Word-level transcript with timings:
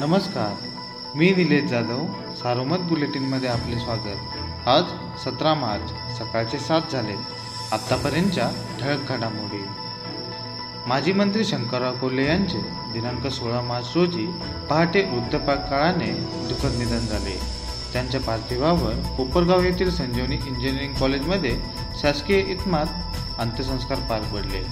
नमस्कार. 0.00 0.68
मी 1.14 1.30
निलेश 1.30 1.64
जाधव 1.64 2.06
सारोमत 2.34 2.78
बुलेटिनमध्ये 2.78 3.48
आपले 3.48 3.78
स्वागत. 3.78 4.68
आज 4.68 4.84
सतरा 5.24 5.54
मार्च 5.54 6.18
सकाळचे 6.18 6.58
सात 6.58 6.80
झाले. 6.92 7.14
आत्तापर्यंतच्या 7.72 8.50
ठळक 8.80 9.08
घडामोडी. 9.08 9.64
माजी 10.86 11.12
मंत्री 11.12 11.44
शंकरराव 11.44 11.94
कोल्हे 11.94 12.26
यांचे 12.26 12.58
दिनांक 12.92 13.26
सोळा 13.26 13.60
मार्च 13.60 13.86
रोजी 13.94 14.26
पहाटे 14.70 15.02
वृद्धपाकाळाने 15.02 16.12
दुःखद 16.48 16.78
निधन 16.78 16.98
झाले. 16.98 17.40
त्यांच्या 17.92 18.20
पार्थिवावर 18.20 18.94
कोपरगाव 19.16 19.62
येथील 19.62 19.90
संजीवनी 19.90 20.36
इंजिनिअरिंग 20.36 20.94
कॉलेजमध्ये 20.94 21.58
शासकीय 22.00 22.38
इतमात 22.38 22.86
अंत्यसंस्कार 23.38 23.98
पार 23.98 24.20
पडले. 24.20 24.62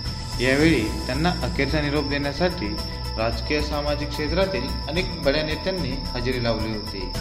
यावेळी 0.45 0.85
त्यांना 1.07 1.31
अखेरचा 1.31 1.81
निरोप 1.81 2.05
देण्यासाठी 2.05 2.77
राजकीय 3.19 3.63
सामाजिक 3.63 4.09
क्षेत्रातील 4.09 4.69
अनेक 4.89 5.23
बड्या 5.23 5.43
नेत्यांनी 5.43 5.89
हजेरी 5.89 6.45
लावली 6.45 6.69
होती. 6.69 7.13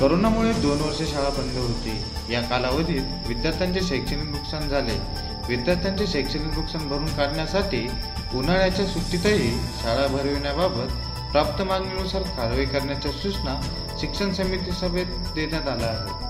करोनामुळे 0.00 0.52
दोन 0.52 0.80
वर्ष 0.80 0.98
शाळा 1.12 1.28
बंद 1.28 1.58
होती. 1.58 2.02
या 2.32 2.40
कालावधीत 2.40 3.02
विद्यार्थ्यांचे 3.26 3.80
शैक्षणिक 3.80 4.24
नुकसान 4.24 4.68
झाले. 4.68 5.26
विद्यार्थ्यांचे 5.48 6.06
शैक्षणिक 6.06 6.58
नुकसान 6.58 6.88
भरून 6.88 7.06
काढण्यासाठी 7.06 7.88
उन्हाळ्याच्या 8.34 8.86
सुट्टीतही 8.86 9.58
शाळा 9.82 10.06
भरविण्याबाबत 10.06 10.92
प्राप्त 11.32 11.62
मागणीनुसार 11.62 12.22
कारवाई 12.22 12.64
करण्याच्या 12.64 13.12
सूचना 13.12 13.60
शिक्षण 14.00 14.32
समिती 14.32 14.72
सभेत 14.72 15.06
देण्यात 15.06 15.68
आल्या 15.68 15.88
आहेत. 15.88 16.26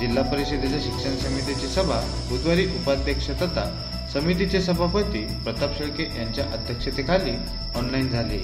जिल्हा 0.00 0.22
परिषदेच्या 0.22 0.80
शिक्षण 0.82 1.16
समितीची 1.16 1.66
सभा 1.66 2.26
बुधवारी 2.30 2.66
उपाध्यक्ष 2.66 3.30
तथा 3.30 3.87
समितीचे 4.12 4.60
सभापती 4.60 5.24
प्रताप 5.44 5.76
शेळके 5.78 6.02
यांच्या 6.16 6.44
अध्यक्षतेखाली 6.44 7.32
ऑनलाईन 7.76 8.08
झाली. 8.08 8.38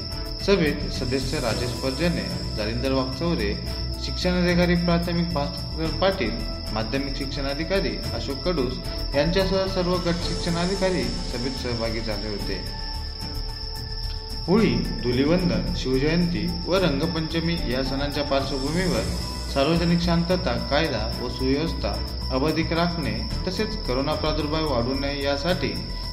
सभेत 0.46 0.90
सदस्य 0.92 1.38
राजेश 1.40 1.70
पर्जने 1.82 2.24
जालिंदर 2.56 2.92
शिक्षण 2.92 4.02
शिक्षणाधिकारी 4.04 4.74
प्राथमिक 4.74 5.32
भास्कर 5.32 5.96
पाटील 6.00 6.32
माध्यमिक 6.72 7.16
शिक्षणाधिकारी 7.16 7.96
अशोक 8.14 8.42
कडूस 8.44 8.78
यांच्यासह 9.14 9.66
सर्व 9.66 9.94
गट 9.96 10.24
शिक्षणाधिकारी 10.28 11.04
सभेत 11.04 11.60
सहभागी 11.62 12.00
झाले 12.00 12.28
होते. 12.28 12.60
होळी 14.46 14.74
धुलिवंदन 15.02 15.74
शिवजयंती 15.76 16.46
व 16.66 16.76
रंगपंचमी 16.76 17.56
या 17.72 17.82
सणांच्या 17.84 18.24
पार्श्वभूमीवर 18.24 19.02
सार्वजनिक 19.54 20.00
शांतता 20.00 20.52
कायदा 20.70 21.00
व 21.20 21.28
सुव्यवस्था 21.30 21.90
अबाधिक 22.34 22.72
राखणे 22.72 23.12
तसेच 23.46 23.76
करोना 23.86 24.14
प्रादुर्भाव 24.22 24.70
वाढू 24.70 24.94
नये 25.00 25.22
यासाठी 25.22 25.68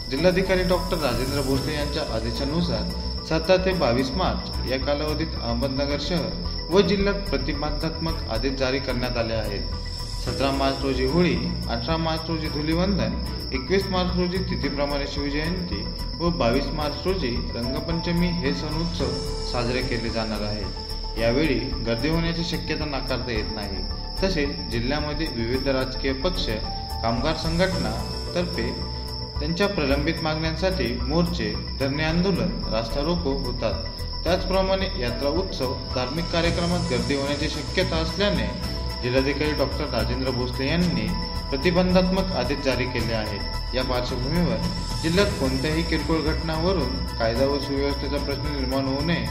जिल्हाधिकारी 0.09 0.63
डॉक्टर 0.69 0.97
राजेंद्र 0.97 1.41
भोसले 1.47 1.73
यांच्या 1.73 2.03
आदेशानुसार 2.15 2.91
सतरा 3.29 3.55
ते 3.65 3.73
बावीस 3.79 4.11
मार्च 4.17 4.69
या 4.69 4.77
कालावधीत 4.85 5.33
अहमदनगर 5.41 5.99
शहर 6.07 6.69
व 6.71 6.81
जिल्ह्यात 6.89 7.29
प्रतिबंधात्मक 7.29 8.21
आदेश 8.33 8.53
जारी 8.59 8.79
करण्यात 8.79 9.17
आले 9.17 9.33
आहेत. 9.33 9.73
सतरा 10.25 10.51
मार्च 10.51 10.83
रोजी 10.83 11.05
होळी 11.13 11.35
अठरा 11.69 11.97
मार्च 11.97 12.29
रोजी 12.29 12.49
धुलिवंदन 12.49 13.17
एकवीस 13.53 13.87
मार्च 13.91 14.17
रोजी 14.17 14.37
तिथीप्रमाणे 14.49 15.07
शिवजयंती 15.13 15.83
व 16.19 16.29
बावीस 16.39 16.67
मार्च 16.75 17.05
रोजी 17.05 17.35
रंगपंचमी 17.55 18.27
हे 18.41 18.53
सण 18.53 18.79
उत्सव 18.81 19.11
साजरे 19.51 19.81
केले 19.81 20.09
जाणार 20.09 20.41
आहेत. 20.47 20.90
यावेळी 21.19 21.59
गर्दी 21.87 22.09
होण्याची 22.09 22.43
शक्यता 22.43 22.85
नाकारता 22.85 23.31
येत 23.31 23.55
नाही. 23.55 23.83
तसेच 24.23 24.49
जिल्ह्यामध्ये 24.71 25.27
विविध 25.35 25.67
राजकीय 25.67 26.13
पक्ष 26.13 26.45
कामगार 27.03 27.35
संघटना 27.35 27.91
तर्फे 28.35 28.69
त्यांच्या 29.39 29.67
प्रलंबित 29.67 30.21
मागण्यांसाठी 30.23 30.87
मोर्चे 31.01 31.53
धरणे 31.79 32.03
आंदोलन 32.03 32.51
रास्ता 32.73 33.01
रोको 33.01 33.31
होतात. 33.45 33.73
त्याचप्रमाणे 34.23 34.87
यात्रा 34.99 35.29
उत्सव 35.29 35.73
धार्मिक 35.95 36.25
कार्यक्रमात 36.25 36.89
गर्दी 36.91 37.15
होण्याची 37.15 37.49
शक्यता 37.49 37.97
असल्याने 37.97 38.47
जिल्हाधिकारी 39.03 39.51
डॉक्टर 39.51 39.85
राजेंद्र 39.85 40.31
भोसले 40.31 40.67
यांनी 40.67 41.07
प्रतिबंधात्मक 41.49 42.31
आदेश 42.31 42.57
जारी 42.65 42.85
केले 42.85 43.13
आहेत. 43.13 43.75
या 43.75 43.83
पार्श्वभूमीवर 43.83 44.57
जिल्ह्यात 45.03 45.31
कोणत्याही 45.39 45.83
किरकोळ 45.83 46.21
घटनावरून 46.21 47.05
कायदा 47.19 47.45
व 47.45 47.59
सुव्यवस्थेचा 47.59 48.17
प्रश्न 48.17 48.55
निर्माण 48.55 48.85
होऊ 48.85 49.01
नये 49.01 49.25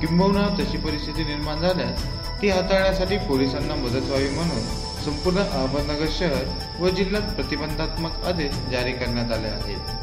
किंबहुना 0.00 0.46
तशी 0.58 0.78
परिस्थिती 0.78 1.24
निर्माण 1.24 1.60
झाल्यास 1.60 2.04
ती 2.42 2.48
हाताळण्यासाठी 2.48 3.16
पोलिसांना 3.18 3.74
मदत 3.74 4.08
व्हावी 4.08 4.28
म्हणून 4.28 4.64
संपूर्ण 5.04 5.38
अहमदनगर 5.38 6.06
शहर 6.18 6.82
व 6.82 6.88
जिल्ह्यात 6.88 7.34
प्रतिबंधात्मक 7.34 8.24
आदेश 8.24 8.54
जारी 8.70 8.92
करण्यात 8.92 9.32
आले 9.32 9.48
आहेत. 9.48 9.94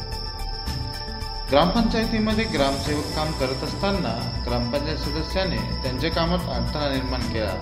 ग्रामपंचायतीमध्ये 1.52 2.44
ग्रामसेवक 2.44 3.16
काम 3.16 3.32
करत 3.32 3.64
असताना 3.64 4.14
ग्रामपंचायत 4.46 4.98
सदस्याने 4.98 5.58
त्यांच्या 5.84 6.12
कामात 6.12 6.50
अडथळा 6.50 6.90
निर्माण 6.90 7.22
केला. 7.34 7.54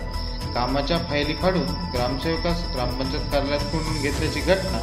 कामाच्या 0.56 0.98
फायली 0.98 1.34
फाडून 1.34 1.66
ग्रामसेवकास 1.94 2.64
ग्रामपंचायत 2.74 3.32
कार्यालयात 3.32 3.72
कोंडून 3.72 4.02
घेतल्याची 4.02 4.40
घटना 4.40 4.80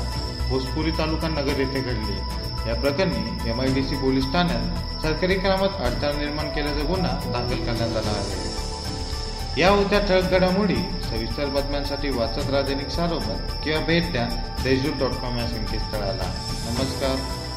भोजपुरी 0.49 0.91
तालुका 0.91 1.29
नगर 1.29 1.61
येथे 1.61 1.81
घडली. 1.81 2.19
या 2.67 2.75
प्रकरणी 2.75 3.51
M 3.51 3.61
I 3.61 3.67
D 3.67 3.83
C 3.83 3.97
police 3.97 4.25
ठाण्यात 4.25 5.03
सरकारी 5.03 5.35
कामात 5.35 5.69
अडथळा 5.69 6.13
निर्माण 6.13 6.49
केल्याचा 6.49 6.81
गुन्हा 6.81 7.21
दाखल 7.25 7.65
करण्यात 7.65 7.97
आला 7.97 8.11
आहे. 8.11 9.61
या 9.61 9.71
होत्या 9.71 9.99
ठळक 9.99 10.31
घडामोडी 10.31 10.77
सविस्तर 11.11 11.47
बातम्यांसाठी 11.47 12.11
वाचत 12.11 12.51
राजनिक 12.51 12.89
सारोबर 12.89 13.37
किंवा 13.65 13.81
भेट 13.81 14.13
द्या 14.13 14.29
देशदूत 14.65 14.93
डॉट 14.99 15.11
कॉम 15.11 15.39
या 15.39 15.47
संकेतस्थळाला. 15.47 16.35
नमस्कार. 16.71 17.48